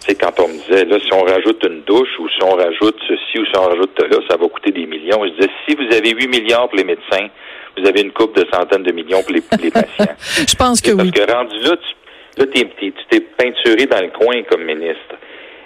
C'est 0.00 0.20
quand 0.20 0.40
on 0.40 0.48
me 0.48 0.54
disait, 0.54 0.84
là, 0.84 0.98
si 0.98 1.12
on 1.12 1.22
rajoute 1.22 1.62
une 1.64 1.82
douche 1.82 2.18
ou 2.18 2.28
si 2.28 2.42
on 2.42 2.56
rajoute 2.56 2.96
ceci 3.06 3.38
ou 3.38 3.46
si 3.46 3.56
on 3.56 3.62
rajoute 3.62 3.96
là, 4.00 4.18
ça 4.28 4.36
va 4.36 4.48
coûter 4.48 4.72
des 4.72 4.86
millions. 4.86 5.24
Je 5.24 5.30
disais, 5.30 5.50
si 5.66 5.76
vous 5.76 5.94
avez 5.94 6.10
8 6.10 6.26
milliards 6.28 6.68
pour 6.68 6.78
les 6.78 6.84
médecins, 6.84 7.28
vous 7.76 7.86
avez 7.86 8.00
une 8.00 8.10
coupe 8.10 8.36
de 8.36 8.44
centaines 8.52 8.82
de 8.82 8.92
millions 8.92 9.22
pour 9.22 9.32
les, 9.32 9.42
les 9.62 9.70
patients. 9.70 10.14
Je 10.48 10.54
pense 10.56 10.80
que 10.80 10.90
parce 10.90 11.04
oui. 11.04 11.12
Parce 11.12 11.26
que 11.26 11.32
rendu 11.32 11.58
là, 11.60 11.76
tu, 11.76 12.40
là, 12.40 12.46
tu 12.76 12.92
t'es 13.08 13.20
peinturé 13.20 13.86
dans 13.86 14.00
le 14.00 14.08
coin 14.08 14.42
comme 14.50 14.64
ministre. 14.64 15.14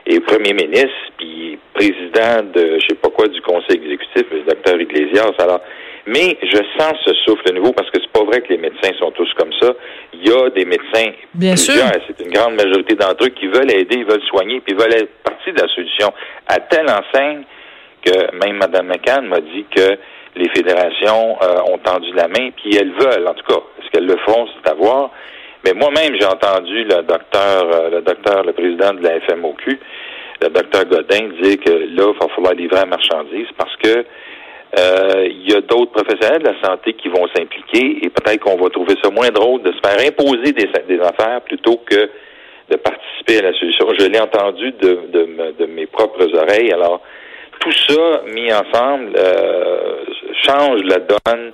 Et 0.07 0.21
premier 0.21 0.53
ministre, 0.53 1.11
puis 1.19 1.59
président 1.75 2.43
de, 2.55 2.79
je 2.81 2.87
sais 2.89 2.95
pas 2.95 3.11
quoi, 3.11 3.27
du 3.29 3.41
conseil 3.43 3.77
exécutif, 3.77 4.25
le 4.31 4.43
docteur 4.43 4.81
Iglesias. 4.81 5.33
Alors, 5.39 5.61
mais 6.07 6.39
je 6.43 6.59
sens 6.79 6.95
ce 7.05 7.13
souffle 7.25 7.53
nouveau 7.53 7.73
parce 7.73 7.91
que 7.91 7.99
c'est 8.01 8.13
pas 8.13 8.23
vrai 8.25 8.41
que 8.41 8.51
les 8.51 8.59
médecins 8.59 8.93
sont 8.99 9.11
tous 9.11 9.29
comme 9.35 9.53
ça. 9.61 9.73
Il 10.15 10.29
y 10.29 10.33
a 10.33 10.49
des 10.51 10.65
médecins, 10.65 11.11
Bien 11.35 11.57
sûr. 11.57 11.75
c'est 12.07 12.25
une 12.25 12.31
grande 12.31 12.55
majorité 12.55 12.95
d'entre 12.95 13.25
eux 13.25 13.31
qui 13.31 13.49
veulent 13.49 13.73
aider, 13.73 13.97
ils 13.97 14.05
veulent 14.05 14.23
soigner, 14.29 14.61
puis 14.61 14.75
veulent 14.75 14.95
être 14.95 15.11
partie 15.25 15.51
de 15.53 15.61
la 15.61 15.69
solution. 15.75 16.13
À 16.47 16.61
telle 16.61 16.87
enseigne 16.89 17.43
que 18.05 18.37
même 18.37 18.59
Mme 18.59 18.87
McCann 18.87 19.27
m'a 19.27 19.41
dit 19.41 19.67
que 19.75 19.99
les 20.37 20.49
fédérations 20.51 21.37
euh, 21.43 21.73
ont 21.73 21.79
tendu 21.79 22.13
la 22.13 22.29
main, 22.29 22.51
puis 22.57 22.77
elles 22.77 22.93
veulent, 22.93 23.27
en 23.27 23.35
tout 23.35 23.45
cas. 23.47 23.61
Est-ce 23.81 23.91
qu'elles 23.91 24.07
le 24.07 24.19
font, 24.19 24.47
c'est 24.55 24.71
à 24.71 24.75
voir. 24.75 25.11
Mais 25.67 25.73
moi-même, 25.73 26.15
j'ai 26.17 26.27
entendu 26.27 26.85
le 26.85 27.03
docteur, 27.03 27.65
euh, 27.75 27.91
le 27.91 28.01
docteur, 28.03 28.45
le 28.45 28.53
président 28.53 28.95
de 28.95 29.03
la 29.03 29.19
FMOQ, 29.21 29.81
le 30.41 30.49
docteur 30.49 30.85
Godin, 30.85 31.29
dire 31.43 31.59
que 31.59 31.71
là, 31.71 31.87
il 31.89 32.19
va 32.21 32.29
falloir 32.37 32.55
livrer 32.55 32.77
la 32.77 32.87
marchandise 32.87 33.49
parce 33.59 33.75
que 33.83 34.05
euh, 34.79 35.27
il 35.29 35.51
y 35.51 35.57
a 35.57 35.61
d'autres 35.63 35.91
professionnels 35.91 36.43
de 36.45 36.51
la 36.51 36.63
santé 36.63 36.93
qui 36.93 37.09
vont 37.09 37.27
s'impliquer 37.35 37.99
et 38.01 38.11
peut-être 38.11 38.45
qu'on 38.45 38.57
va 38.57 38.71
trouver 38.71 38.95
ça 39.03 39.11
moins 39.11 39.31
drôle 39.31 39.63
de 39.63 39.73
se 39.73 39.81
faire 39.85 39.99
imposer 40.07 40.53
des, 40.53 41.01
affaires 41.01 41.41
plutôt 41.41 41.79
que 41.79 42.11
de 42.71 42.77
participer 42.77 43.39
à 43.41 43.51
la 43.51 43.59
solution. 43.59 43.89
Je 43.99 44.07
l'ai 44.07 44.21
entendu 44.21 44.71
de, 44.71 45.01
de, 45.09 45.53
de, 45.59 45.67
mes 45.67 45.87
propres 45.87 46.33
oreilles. 46.33 46.73
Alors, 46.73 47.01
tout 47.59 47.73
ça 47.73 48.23
mis 48.33 48.53
ensemble 48.53 49.15
euh, 49.17 50.05
change 50.45 50.83
la 50.85 51.01
donne 51.01 51.53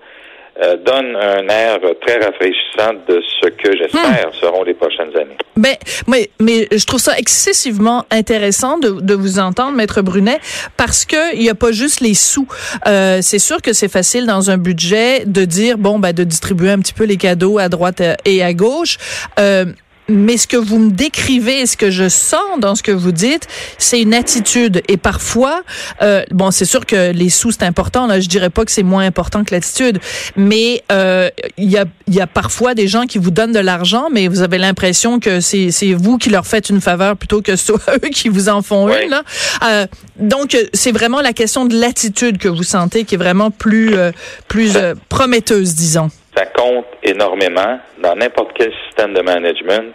euh, 0.61 0.77
donne 0.77 1.17
un 1.17 1.49
air 1.49 1.79
très 2.07 2.19
rafraîchissant 2.19 2.93
de 3.09 3.23
ce 3.41 3.49
que 3.49 3.77
j'espère 3.77 4.29
hmm. 4.29 4.35
seront 4.41 4.63
les 4.65 4.75
prochaines 4.75 5.17
années. 5.17 5.39
Ben, 5.57 5.77
mais, 6.07 6.31
mais 6.41 6.69
je 6.71 6.85
trouve 6.85 7.01
ça 7.01 7.17
excessivement 7.19 8.05
intéressant 8.11 8.79
de, 8.79 9.01
de 9.01 9.15
vous 9.15 9.39
entendre, 9.39 9.73
Maître 9.73 10.03
Brunet, 10.03 10.39
parce 10.77 11.05
que 11.05 11.35
il 11.35 11.41
n'y 11.41 11.51
a 11.51 11.55
pas 11.55 11.73
juste 11.73 12.01
les 12.01 12.15
sous. 12.15 12.47
Euh, 12.87 13.21
c'est 13.23 13.39
sûr 13.39 13.63
que 13.63 13.73
c'est 13.73 13.91
facile 13.91 14.27
dans 14.27 14.51
un 14.51 14.59
budget 14.59 15.25
de 15.25 15.45
dire, 15.45 15.79
bon, 15.79 15.99
ben, 15.99 16.13
de 16.13 16.25
distribuer 16.25 16.71
un 16.71 16.79
petit 16.81 16.95
peu 16.95 17.05
les 17.05 17.17
cadeaux 17.17 17.59
à 17.59 17.69
droite 17.69 18.03
et 18.25 18.43
à 18.43 18.53
gauche. 18.53 18.99
Euh, 19.39 19.65
mais 20.09 20.37
ce 20.37 20.47
que 20.47 20.57
vous 20.57 20.79
me 20.79 20.91
décrivez, 20.91 21.67
ce 21.67 21.77
que 21.77 21.91
je 21.91 22.09
sens 22.09 22.59
dans 22.59 22.75
ce 22.75 22.83
que 22.83 22.93
vous 22.93 23.13
dites, 23.13 23.47
c'est 23.79 24.01
une 24.01 24.15
attitude. 24.15 24.83
Et 24.89 24.97
parfois, 24.97 25.63
euh, 26.03 26.23
bon, 26.31 26.51
c'est 26.51 26.65
sûr 26.65 26.87
que 26.87 27.13
les 27.13 27.31
sous 27.31 27.53
c'est 27.53 27.63
important. 27.63 28.07
Là, 28.07 28.21
je 28.21 28.29
dirais 28.29 28.51
pas 28.51 28.65
que 28.65 28.73
c'est 28.73 28.83
moins 28.83 29.05
important 29.07 29.45
que 29.45 29.55
l'attitude, 29.55 30.01
mais 30.37 30.83
euh, 30.91 31.31
il 31.57 31.71
y 31.71 31.79
a 31.79 31.85
il 32.07 32.15
y 32.15 32.21
a 32.21 32.27
parfois 32.27 32.75
des 32.75 32.89
gens 32.89 33.07
qui 33.07 33.19
vous 33.19 33.31
donnent 33.31 33.53
de 33.53 33.59
l'argent, 33.59 34.09
mais 34.11 34.29
vous 34.29 34.43
avez 34.43 34.59
l'impression 34.59 35.21
que 35.21 35.41
c'est 35.41 35.71
c'est 35.71 35.93
vous 35.95 36.19
qui 36.19 36.31
leur 36.31 36.47
faites 36.47 36.69
une 36.69 36.81
faveur 36.81 37.17
plutôt 37.17 37.41
que 37.41 37.57
soit 37.57 37.81
eux 38.05 38.09
qui 38.09 38.29
vous 38.29 38.49
en 38.49 38.63
font 38.63 38.89
une. 38.89 39.11
Là. 39.11 39.23
Euh, 39.65 39.87
donc 40.19 40.57
c'est 40.73 40.93
vraiment 40.93 41.21
la 41.21 41.33
question 41.33 41.65
de 41.65 41.75
l'attitude 41.79 42.39
que 42.39 42.49
vous 42.49 42.63
sentez 42.63 43.05
qui 43.05 43.15
est 43.15 43.19
vraiment 43.19 43.51
plus 43.51 43.95
euh, 43.95 44.13
plus 44.49 44.77
euh, 44.77 44.95
prometteuse, 45.09 45.75
disons 45.75 46.11
ça 46.35 46.47
compte 46.47 46.87
énormément 47.03 47.79
dans 47.99 48.15
n'importe 48.15 48.53
quel 48.55 48.73
système 48.87 49.15
de 49.15 49.23
management. 49.23 49.95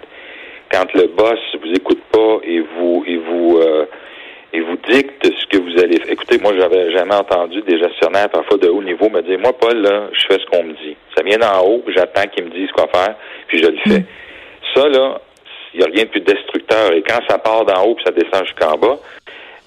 Quand 0.72 0.94
le 0.94 1.08
boss 1.08 1.39
vous 1.62 1.72
écoute 1.74 2.01
pas 2.12 2.39
et 2.44 2.60
vous 2.60 3.03
et 3.08 3.17
vous 3.17 3.58
euh, 3.58 3.86
et 4.53 4.62
vous 4.62 4.77
dicte 4.89 5.25
ce 5.25 5.46
que 5.48 5.62
vous 5.62 5.79
allez 5.79 5.98
faire. 5.98 6.12
Écoutez, 6.12 6.38
moi 6.39 6.53
j'avais 6.58 6.91
jamais 6.91 7.15
entendu 7.15 7.62
des 7.62 7.79
gestionnaires 7.79 8.29
parfois 8.29 8.58
de 8.58 8.67
haut 8.67 8.84
niveau 8.84 9.10
me 9.10 9.22
dire 9.22 9.39
Moi, 9.39 9.53
Paul, 9.53 9.77
là, 9.82 10.10
je 10.12 10.25
fais 10.27 10.39
ce 10.39 10.46
qu'on 10.48 10.63
me 10.63 10.74
dit. 10.74 10.96
Ça 11.15 11.24
vient 11.24 11.38
d'en 11.38 11.65
haut, 11.65 11.84
j'attends 11.88 12.27
qu'ils 12.27 12.46
me 12.46 12.50
disent 12.51 12.72
quoi 12.72 12.88
faire, 12.88 13.15
puis 13.48 13.60
je 13.60 13.67
le 13.67 13.77
fais. 13.86 14.00
Mm. 14.00 14.06
Ça, 14.75 14.89
là, 14.89 15.22
il 15.74 15.79
n'y 15.79 15.86
a 15.86 15.89
rien 15.89 16.03
de 16.03 16.10
plus 16.10 16.22
destructeur. 16.22 16.94
Et 16.94 17.03
quand 17.03 17.20
ça 17.27 17.38
part 17.38 17.65
d'en 17.65 17.84
haut 17.84 17.96
puis 17.96 18.06
ça 18.06 18.12
descend 18.12 18.46
jusqu'en 18.46 18.77
bas, 18.77 19.00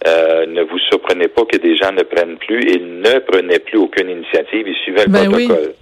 euh, 0.06 0.46
ne 0.46 0.62
vous 0.62 0.78
surprenez 0.90 1.28
pas 1.28 1.44
que 1.44 1.58
des 1.58 1.76
gens 1.76 1.92
ne 1.92 2.02
prennent 2.02 2.38
plus 2.38 2.62
et 2.62 2.78
ne 2.78 3.18
prenaient 3.18 3.58
plus 3.58 3.78
aucune 3.78 4.08
initiative. 4.08 4.66
Ils 4.66 4.76
suivaient 4.82 5.04
le 5.04 5.12
ben 5.12 5.30
protocole. 5.30 5.74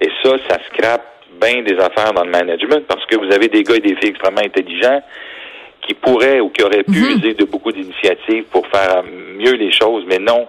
Et 0.00 0.08
ça, 0.22 0.36
ça 0.48 0.58
scrape 0.72 1.04
bien 1.40 1.62
des 1.62 1.76
affaires 1.78 2.12
dans 2.12 2.24
le 2.24 2.30
management 2.30 2.86
parce 2.86 3.04
que 3.06 3.16
vous 3.16 3.32
avez 3.32 3.48
des 3.48 3.62
gars 3.62 3.76
et 3.76 3.80
des 3.80 3.96
filles 3.96 4.10
extrêmement 4.10 4.42
intelligents 4.44 5.00
qui 5.86 5.94
pourraient 5.94 6.40
ou 6.40 6.50
qui 6.50 6.62
auraient 6.62 6.82
pu 6.82 7.00
mhm. 7.00 7.18
user 7.18 7.34
de 7.34 7.44
beaucoup 7.44 7.72
d'initiatives 7.72 8.44
pour 8.50 8.66
faire 8.68 9.02
mieux 9.04 9.54
les 9.54 9.72
choses, 9.72 10.04
mais 10.08 10.18
non. 10.18 10.46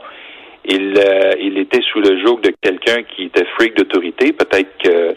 Il, 0.64 0.94
euh, 0.96 1.34
il 1.40 1.58
était 1.58 1.82
sous 1.92 2.02
le 2.02 2.24
joug 2.24 2.40
de 2.42 2.54
quelqu'un 2.62 3.02
qui 3.16 3.24
était 3.26 3.46
freak 3.58 3.76
d'autorité. 3.76 4.32
Peut-être 4.32 4.70
que. 4.78 5.16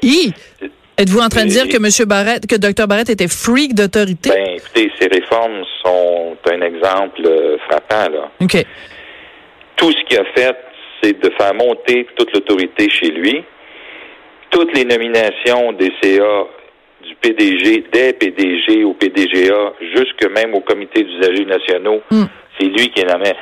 Êtes-vous 0.97 1.21
en 1.21 1.29
train 1.29 1.45
de 1.45 1.51
dire 1.51 1.69
que 1.69 1.77
M. 1.77 2.09
Barrett, 2.09 2.47
que 2.47 2.55
Dr. 2.55 2.87
Barrett 2.87 3.11
était 3.11 3.29
freak 3.29 3.75
d'autorité? 3.75 4.31
Ben, 4.31 4.57
écoutez, 4.57 4.91
ces 4.99 5.09
réformes 5.09 5.65
sont 5.85 6.37
un 6.51 6.61
exemple 6.63 7.21
euh, 7.27 7.59
frappant, 7.69 8.11
là. 8.11 8.31
OK. 8.41 8.65
Tout 9.77 9.93
ce 9.93 10.05
qu'il 10.09 10.19
a 10.19 10.25
fait, 10.35 10.57
c'est 11.03 11.21
de 11.21 11.31
faire 11.37 11.53
monter 11.53 12.07
toute 12.17 12.33
l'autorité 12.33 12.89
chez 12.89 13.11
lui 13.11 13.45
toutes 14.55 14.73
les 14.77 14.85
nominations 14.85 15.73
des 15.73 15.93
CA 16.01 16.47
du 17.03 17.15
PDG, 17.17 17.85
des 17.93 18.13
PDG 18.13 18.85
au 18.85 18.95
PDGA, 18.95 19.73
jusque 19.95 20.31
même 20.31 20.55
au 20.55 20.61
comité 20.61 21.03
d'usagers 21.03 21.45
nationaux, 21.45 22.01
hmm. 22.11 22.25
c'est 22.57 22.67
lui 22.67 22.89
qui 22.91 23.01
est 23.01 23.13
nommé. 23.13 23.33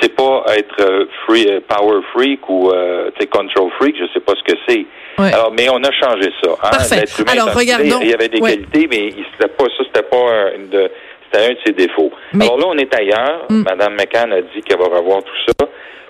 C'est 0.00 0.14
pas 0.14 0.44
être 0.48 0.80
euh, 0.80 1.06
free, 1.24 1.46
euh, 1.48 1.60
power 1.68 2.00
freak 2.12 2.40
ou 2.48 2.70
euh, 2.70 3.10
control 3.30 3.70
freak, 3.78 3.94
je 3.98 4.12
sais 4.12 4.20
pas 4.20 4.32
ce 4.34 4.52
que 4.52 4.58
c'est. 4.68 4.84
Alors, 5.16 5.52
mais 5.56 5.68
on 5.70 5.76
a 5.76 5.92
changé 5.92 6.32
ça. 6.42 6.50
Hein? 6.50 6.70
Parfait. 6.70 7.04
Alors, 7.28 7.54
regardons. 7.54 8.00
Il 8.02 8.08
y 8.08 8.14
avait 8.14 8.28
des 8.28 8.40
qualités, 8.40 8.88
mais 8.90 9.10
c'était 9.32 9.52
pas 9.52 9.64
ça, 9.64 9.84
c'était 9.86 10.08
pas 10.08 10.54
une 10.56 10.68
de, 10.68 10.90
c'était 11.24 11.46
un 11.46 11.50
de 11.50 11.58
ses 11.64 11.72
défauts. 11.72 12.10
Alors 12.34 12.58
là, 12.58 12.64
on 12.66 12.76
est 12.78 12.92
ailleurs. 12.94 13.46
Hmm. 13.48 13.62
Madame 13.62 13.94
McCann 13.94 14.32
a 14.32 14.42
dit 14.42 14.60
qu'elle 14.62 14.78
va 14.78 14.86
revoir 14.86 15.22
tout 15.22 15.52
ça 15.58 15.68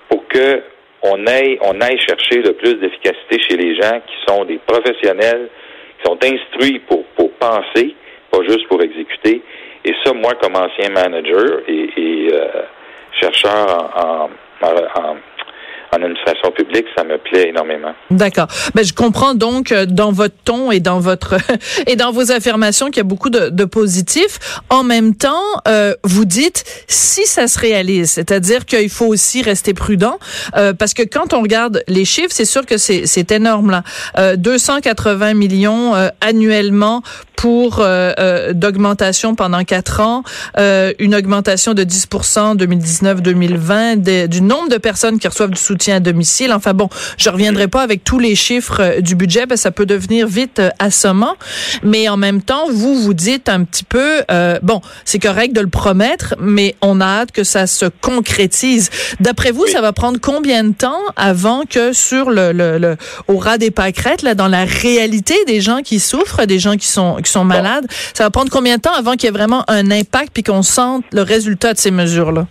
pour 0.09 0.27
que 0.27 0.63
on 1.03 1.27
aille, 1.27 1.57
on 1.61 1.79
aille 1.81 1.99
chercher 1.99 2.41
le 2.41 2.53
plus 2.53 2.75
d'efficacité 2.75 3.41
chez 3.47 3.57
les 3.57 3.75
gens 3.75 3.99
qui 4.07 4.15
sont 4.27 4.45
des 4.45 4.59
professionnels, 4.65 5.49
qui 5.97 6.03
sont 6.05 6.17
instruits 6.23 6.79
pour, 6.87 7.03
pour 7.15 7.31
penser, 7.33 7.95
pas 8.31 8.39
juste 8.47 8.67
pour 8.67 8.81
exécuter. 8.81 9.41
Et 9.85 9.93
ça, 10.03 10.13
moi, 10.13 10.33
comme 10.41 10.55
ancien 10.55 10.89
manager 10.89 11.61
et, 11.67 11.89
et 11.97 12.33
euh, 12.33 12.63
chercheur 13.19 14.29
en, 14.63 15.17
administration 16.03 16.51
publique, 16.51 16.85
ça 16.97 17.03
me 17.03 17.17
plaît 17.17 17.49
énormément. 17.49 17.93
D'accord. 18.11 18.47
Ben, 18.75 18.83
je 18.83 18.93
comprends 18.93 19.33
donc 19.33 19.71
euh, 19.71 19.85
dans 19.85 20.11
votre 20.11 20.35
ton 20.45 20.71
et 20.71 20.79
dans 20.79 20.99
votre 20.99 21.35
et 21.87 21.95
dans 21.95 22.11
vos 22.11 22.31
affirmations 22.31 22.87
qu'il 22.87 22.97
y 22.97 23.01
a 23.01 23.03
beaucoup 23.03 23.29
de, 23.29 23.49
de 23.49 23.65
positifs. 23.65 24.39
En 24.69 24.83
même 24.83 25.15
temps, 25.15 25.43
euh, 25.67 25.93
vous 26.03 26.25
dites 26.25 26.63
si 26.87 27.25
ça 27.25 27.47
se 27.47 27.59
réalise, 27.59 28.11
c'est-à-dire 28.11 28.65
qu'il 28.65 28.89
faut 28.89 29.07
aussi 29.07 29.41
rester 29.41 29.73
prudent 29.73 30.17
euh, 30.55 30.73
parce 30.73 30.93
que 30.93 31.03
quand 31.03 31.33
on 31.33 31.41
regarde 31.41 31.83
les 31.87 32.05
chiffres, 32.05 32.31
c'est 32.31 32.45
sûr 32.45 32.65
que 32.65 32.77
c'est 32.77 33.31
énorme 33.31 33.71
là. 33.71 33.83
Euh, 34.17 34.35
280 34.35 35.33
millions 35.33 35.95
euh, 35.95 36.09
annuellement 36.21 37.01
pour 37.43 37.79
euh, 37.79 38.13
euh, 38.19 38.53
d'augmentation 38.53 39.35
pendant 39.35 39.65
quatre 39.65 39.99
ans, 39.99 40.23
euh, 40.57 40.93
une 40.97 41.13
augmentation 41.13 41.73
de 41.73 41.83
10 41.83 42.07
2019-2020 42.55 44.27
du 44.29 44.41
nombre 44.41 44.69
de 44.69 44.77
personnes 44.77 45.19
qui 45.19 45.27
reçoivent 45.27 45.49
du 45.49 45.59
soutien 45.59 45.97
à 45.97 45.99
domicile. 45.99 46.53
Enfin 46.53 46.73
bon, 46.73 46.87
je 47.17 47.29
reviendrai 47.29 47.67
pas 47.67 47.81
avec 47.81 48.05
tous 48.05 48.17
les 48.17 48.35
chiffres 48.35 49.01
du 49.01 49.15
budget, 49.15 49.45
parce 49.45 49.59
que 49.59 49.63
ça 49.63 49.71
peut 49.71 49.85
devenir 49.85 50.25
vite 50.25 50.61
assommant. 50.79 51.35
Mais 51.83 52.07
en 52.07 52.15
même 52.15 52.41
temps, 52.41 52.69
vous 52.71 52.95
vous 52.95 53.13
dites 53.13 53.49
un 53.49 53.65
petit 53.65 53.83
peu, 53.83 54.21
bon, 54.61 54.79
c'est 55.03 55.19
correct 55.19 55.53
de 55.53 55.59
le 55.59 55.67
promettre, 55.67 56.35
mais 56.39 56.77
on 56.81 57.01
a 57.01 57.05
hâte 57.05 57.33
que 57.33 57.43
ça 57.43 57.67
se 57.67 57.87
concrétise. 57.99 58.89
D'après 59.19 59.51
vous, 59.51 59.67
ça 59.67 59.81
va 59.81 59.91
prendre 59.91 60.17
combien 60.21 60.63
de 60.63 60.73
temps 60.73 61.01
avant 61.17 61.63
que 61.69 61.91
sur 61.91 62.29
le, 62.29 62.53
le, 62.53 62.77
le 62.77 62.95
au 63.27 63.37
ras 63.37 63.57
des 63.57 63.71
pâquerettes, 63.71 64.21
là, 64.21 64.33
dans 64.33 64.47
la 64.47 64.63
réalité 64.63 65.35
des 65.45 65.59
gens 65.59 65.81
qui 65.83 65.99
souffrent, 65.99 66.45
des 66.45 66.59
gens 66.59 66.77
qui 66.77 66.87
sont 66.87 67.17
qui 67.21 67.32
sont 67.33 67.43
malades. 67.43 67.85
Ça 68.13 68.23
va 68.23 68.29
prendre 68.29 68.51
combien 68.51 68.77
de 68.77 68.81
temps 68.81 68.93
avant 68.97 69.13
qu'il 69.13 69.25
y 69.25 69.27
ait 69.27 69.37
vraiment 69.37 69.63
un 69.67 69.91
impact 69.91 70.29
puis 70.33 70.43
qu'on 70.43 70.61
sente 70.61 71.03
le 71.11 71.21
résultat 71.21 71.73
de 71.73 71.77
ces 71.77 71.91
mesures-là? 71.91 72.45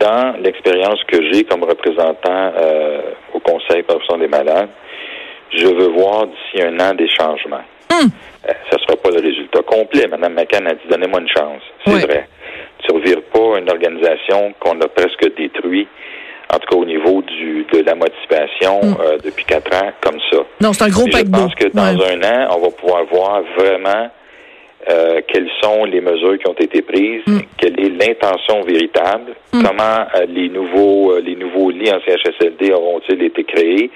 Dans 0.00 0.36
l'expérience 0.42 1.00
que 1.08 1.18
j'ai 1.30 1.44
comme 1.44 1.64
représentant 1.64 2.52
euh, 2.56 3.00
au 3.34 3.40
Conseil 3.40 3.82
professionnel 3.82 4.30
des 4.30 4.36
malades, 4.36 4.68
je 5.56 5.66
veux 5.66 5.88
voir 5.88 6.26
d'ici 6.26 6.62
un 6.62 6.78
an 6.80 6.94
des 6.94 7.08
changements. 7.08 7.64
Hum. 7.90 8.08
Euh, 8.48 8.52
ça 8.70 8.76
ne 8.76 8.80
sera 8.82 8.96
pas 8.96 9.10
le 9.10 9.20
résultat 9.20 9.62
complet. 9.62 10.06
Mme 10.06 10.34
McCann 10.34 10.66
a 10.66 10.74
dit 10.74 10.86
donnez-moi 10.88 11.20
une 11.20 11.28
chance. 11.28 11.62
C'est 11.84 12.06
vrai. 12.06 12.28
Tu 12.80 12.92
ne 12.92 12.98
revires 12.98 13.22
pas 13.32 13.58
une 13.58 13.70
organisation 13.70 14.54
qu'on 14.60 14.80
a 14.80 14.88
presque 14.88 15.36
détruite 15.36 15.88
en 16.52 16.58
tout 16.58 16.66
cas 16.70 16.76
au 16.76 16.84
niveau 16.84 17.22
du, 17.22 17.66
de 17.72 17.80
la 17.80 17.94
motivation 17.94 18.80
mm. 18.82 18.96
euh, 19.00 19.18
depuis 19.22 19.44
quatre 19.44 19.72
ans, 19.74 19.90
comme 20.00 20.18
ça. 20.30 20.38
Non, 20.60 20.72
c'est 20.72 20.84
un 20.84 20.88
gros 20.88 21.06
paquebot. 21.06 21.38
Je 21.38 21.42
pense 21.42 21.54
que 21.54 21.68
dans 21.68 22.02
un 22.04 22.22
an, 22.22 22.56
on 22.56 22.60
va 22.60 22.70
pouvoir 22.70 23.04
voir 23.04 23.42
vraiment 23.56 24.08
euh, 24.90 25.20
quelles 25.28 25.50
sont 25.62 25.84
les 25.84 26.00
mesures 26.00 26.38
qui 26.38 26.48
ont 26.48 26.54
été 26.54 26.82
prises, 26.82 27.22
mm. 27.26 27.38
quelle 27.58 27.78
est 27.80 27.90
l'intention 27.90 28.62
véritable, 28.62 29.32
mm. 29.52 29.62
comment 29.62 30.06
euh, 30.14 30.26
les 30.26 30.48
nouveaux 30.48 31.18
les 31.20 31.36
nouveaux 31.36 31.70
lits 31.70 31.90
en 31.90 32.00
CHSLD 32.00 32.72
auront-ils 32.72 33.22
été 33.22 33.44
créés, 33.44 33.90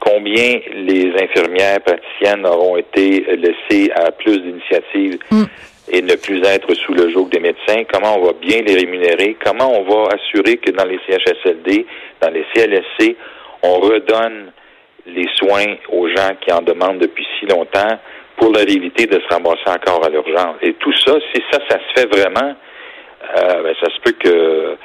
combien 0.00 0.60
les 0.74 1.12
infirmières 1.20 1.80
praticiennes 1.80 2.46
auront 2.46 2.78
été 2.78 3.26
laissées 3.36 3.90
à 3.94 4.12
plus 4.12 4.38
d'initiatives 4.40 5.18
et 5.88 6.02
ne 6.02 6.14
plus 6.16 6.42
être 6.44 6.74
sous 6.74 6.94
le 6.94 7.10
joug 7.10 7.28
des 7.30 7.40
médecins, 7.40 7.84
comment 7.92 8.18
on 8.18 8.26
va 8.26 8.32
bien 8.32 8.60
les 8.62 8.74
rémunérer, 8.74 9.36
comment 9.44 9.72
on 9.72 9.82
va 9.84 10.14
assurer 10.14 10.56
que 10.56 10.70
dans 10.72 10.84
les 10.84 10.98
CHSLD, 11.06 11.86
dans 12.20 12.30
les 12.30 12.44
CLSC, 12.54 13.16
on 13.62 13.78
redonne 13.80 14.52
les 15.06 15.28
soins 15.36 15.76
aux 15.90 16.08
gens 16.08 16.30
qui 16.40 16.52
en 16.52 16.62
demandent 16.62 16.98
depuis 16.98 17.26
si 17.38 17.46
longtemps 17.46 17.98
pour 18.36 18.52
leur 18.52 18.68
éviter 18.68 19.06
de 19.06 19.20
se 19.20 19.28
ramasser 19.28 19.68
encore 19.68 20.04
à 20.04 20.10
l'urgence? 20.10 20.56
Et 20.62 20.74
tout 20.74 20.92
ça, 21.04 21.14
si 21.32 21.42
ça, 21.50 21.58
ça 21.68 21.78
se 21.78 22.00
fait 22.00 22.06
vraiment, 22.06 22.54
euh, 23.36 23.62
ben, 23.62 23.74
ça 23.80 23.88
se 23.90 24.00
peut 24.02 24.16
que 24.18 24.76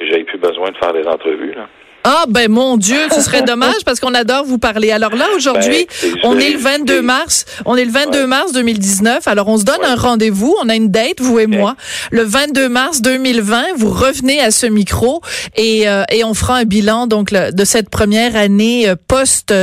j'aie 0.00 0.24
plus 0.24 0.38
besoin 0.38 0.70
de 0.70 0.76
faire 0.78 0.92
des 0.92 1.06
entrevues. 1.06 1.52
Là. 1.52 1.68
Ah 2.04 2.24
ben 2.28 2.50
mon 2.50 2.76
Dieu, 2.78 2.98
ce 3.14 3.20
serait 3.20 3.42
dommage 3.42 3.84
parce 3.84 4.00
qu'on 4.00 4.14
adore 4.14 4.44
vous 4.44 4.58
parler. 4.58 4.90
Alors 4.90 5.14
là 5.14 5.26
aujourd'hui, 5.36 5.86
ben, 6.02 6.14
on 6.24 6.36
est 6.36 6.50
le 6.50 6.58
22 6.58 7.00
mars, 7.00 7.44
on 7.64 7.76
est 7.76 7.84
le 7.84 7.92
22 7.92 8.26
mars 8.26 8.52
2019. 8.52 9.28
Alors 9.28 9.46
on 9.46 9.56
se 9.56 9.62
donne 9.62 9.84
un 9.84 9.94
rendez-vous, 9.94 10.56
on 10.64 10.68
a 10.68 10.74
une 10.74 10.88
date 10.88 11.20
vous 11.20 11.38
et 11.38 11.46
moi. 11.46 11.76
Le 12.10 12.24
22 12.24 12.68
mars 12.68 13.02
2020, 13.02 13.62
vous 13.76 13.90
revenez 13.90 14.40
à 14.40 14.50
ce 14.50 14.66
micro 14.66 15.20
et 15.56 15.88
euh, 15.88 16.02
et 16.10 16.24
on 16.24 16.34
fera 16.34 16.56
un 16.56 16.64
bilan 16.64 17.06
donc 17.06 17.32
de 17.32 17.64
cette 17.64 17.88
première 17.88 18.34
année 18.34 18.88
euh, 18.88 18.96
post 19.06 19.54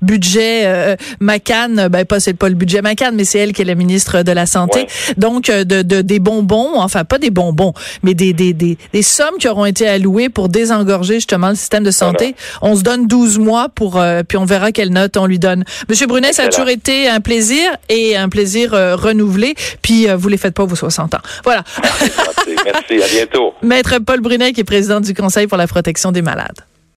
budget 0.00 0.66
euh, 0.66 0.94
Macan, 1.18 1.88
ben 1.90 2.04
pas 2.04 2.20
c'est 2.20 2.34
pas 2.34 2.48
le 2.48 2.54
budget 2.54 2.80
Macan 2.80 3.10
mais 3.12 3.24
c'est 3.24 3.40
elle 3.40 3.52
qui 3.52 3.62
est 3.62 3.64
la 3.64 3.74
ministre 3.74 4.22
de 4.22 4.32
la 4.32 4.46
santé. 4.46 4.86
Donc 5.16 5.50
de, 5.50 5.82
de 5.82 6.00
des 6.02 6.20
bonbons, 6.20 6.74
enfin 6.76 7.04
pas 7.04 7.18
des 7.18 7.30
bonbons, 7.30 7.72
mais 8.04 8.14
des 8.14 8.32
des 8.32 8.52
des, 8.52 8.78
des 8.92 9.02
sommes 9.02 9.38
qui 9.40 9.48
auront 9.48 9.64
été 9.64 9.88
allouées 9.88 10.28
pour 10.28 10.48
désengorger 10.48 11.14
justement 11.14 11.48
le 11.48 11.56
système 11.56 11.82
de 11.82 11.87
de 11.88 11.94
santé. 11.94 12.34
On 12.62 12.76
se 12.76 12.82
donne 12.82 13.06
12 13.06 13.38
mois 13.38 13.68
pour, 13.68 13.98
euh, 13.98 14.22
puis 14.26 14.36
on 14.38 14.44
verra 14.44 14.72
quelle 14.72 14.90
note 14.90 15.16
on 15.16 15.26
lui 15.26 15.38
donne. 15.38 15.64
Monsieur 15.88 16.06
Brunet, 16.06 16.32
ça 16.32 16.44
a 16.44 16.48
toujours 16.48 16.68
été 16.68 17.08
un 17.08 17.20
plaisir 17.20 17.70
et 17.88 18.16
un 18.16 18.28
plaisir 18.28 18.74
euh, 18.74 18.96
renouvelé. 18.96 19.54
Puis 19.82 20.06
vous 20.16 20.28
les 20.28 20.36
faites 20.36 20.54
pas 20.54 20.64
vos 20.64 20.76
60 20.76 21.14
ans. 21.14 21.20
Voilà. 21.44 21.64
Merci, 22.64 23.02
à 23.02 23.08
bientôt. 23.08 23.54
Maître 23.62 23.98
Paul 23.98 24.20
Brunet, 24.20 24.52
qui 24.52 24.60
est 24.60 24.64
président 24.64 25.00
du 25.00 25.14
Conseil 25.14 25.46
pour 25.46 25.58
la 25.58 25.66
protection 25.66 26.12
des 26.12 26.22
malades. 26.22 26.60